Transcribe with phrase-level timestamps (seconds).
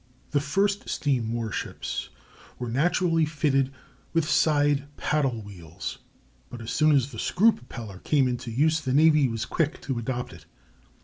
[0.31, 2.09] The first steam war ships
[2.57, 3.71] were naturally fitted
[4.13, 5.99] with side paddle wheels;
[6.49, 9.99] but as soon as the screw propeller came into use the navy was quick to
[9.99, 10.45] adopt it.